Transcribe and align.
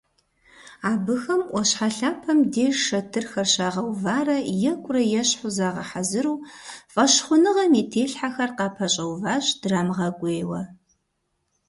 Абыхэм 0.91 1.41
Ӏуащхьэ 1.49 1.89
лъапэм 1.95 2.39
деж 2.53 2.75
шэтырхэр 2.85 3.47
щагъэуварэ 3.53 4.37
екӀурэ-ещхьу 4.71 5.53
загъэхьэзыру, 5.57 6.35
фӀэщхъуныгъэм 6.93 7.71
и 7.81 7.83
телъхьэхэр 7.91 8.51
къапэщӀэуващ, 8.57 9.45
драмыгъэкӀуейуэ. 9.61 10.61